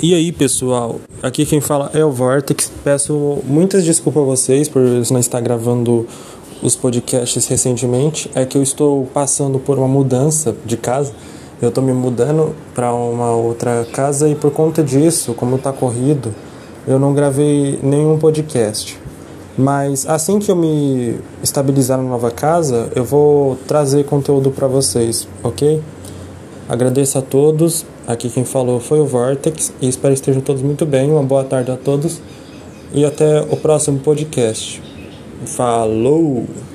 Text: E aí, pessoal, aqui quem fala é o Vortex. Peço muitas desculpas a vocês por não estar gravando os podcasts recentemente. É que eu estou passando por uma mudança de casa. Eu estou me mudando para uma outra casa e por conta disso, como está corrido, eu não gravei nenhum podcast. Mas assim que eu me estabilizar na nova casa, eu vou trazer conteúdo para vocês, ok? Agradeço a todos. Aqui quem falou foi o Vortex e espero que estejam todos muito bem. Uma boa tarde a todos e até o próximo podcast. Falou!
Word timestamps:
E 0.00 0.14
aí, 0.14 0.30
pessoal, 0.30 1.00
aqui 1.20 1.44
quem 1.44 1.60
fala 1.60 1.90
é 1.92 2.04
o 2.04 2.12
Vortex. 2.12 2.70
Peço 2.84 3.40
muitas 3.44 3.82
desculpas 3.82 4.22
a 4.22 4.26
vocês 4.26 4.68
por 4.68 4.80
não 5.10 5.18
estar 5.18 5.40
gravando 5.40 6.06
os 6.62 6.76
podcasts 6.76 7.44
recentemente. 7.48 8.30
É 8.32 8.46
que 8.46 8.56
eu 8.56 8.62
estou 8.62 9.06
passando 9.06 9.58
por 9.58 9.76
uma 9.76 9.88
mudança 9.88 10.54
de 10.64 10.76
casa. 10.76 11.12
Eu 11.60 11.70
estou 11.70 11.82
me 11.82 11.92
mudando 11.92 12.54
para 12.76 12.94
uma 12.94 13.32
outra 13.32 13.84
casa 13.92 14.28
e 14.28 14.36
por 14.36 14.52
conta 14.52 14.84
disso, 14.84 15.34
como 15.34 15.56
está 15.56 15.72
corrido, 15.72 16.32
eu 16.86 17.00
não 17.00 17.12
gravei 17.12 17.80
nenhum 17.82 18.20
podcast. 18.20 18.96
Mas 19.58 20.06
assim 20.08 20.38
que 20.38 20.48
eu 20.48 20.54
me 20.54 21.16
estabilizar 21.42 21.98
na 21.98 22.04
nova 22.04 22.30
casa, 22.30 22.88
eu 22.94 23.04
vou 23.04 23.56
trazer 23.66 24.04
conteúdo 24.04 24.52
para 24.52 24.68
vocês, 24.68 25.26
ok? 25.42 25.82
Agradeço 26.68 27.18
a 27.18 27.22
todos. 27.22 27.86
Aqui 28.06 28.28
quem 28.28 28.44
falou 28.44 28.78
foi 28.78 29.00
o 29.00 29.06
Vortex 29.06 29.72
e 29.80 29.88
espero 29.88 30.12
que 30.12 30.20
estejam 30.20 30.42
todos 30.42 30.62
muito 30.62 30.84
bem. 30.84 31.10
Uma 31.10 31.22
boa 31.22 31.44
tarde 31.44 31.70
a 31.70 31.76
todos 31.76 32.20
e 32.92 33.04
até 33.04 33.40
o 33.40 33.56
próximo 33.56 33.98
podcast. 34.00 34.82
Falou! 35.46 36.46